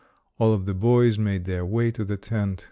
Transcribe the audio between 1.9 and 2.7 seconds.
to the tent.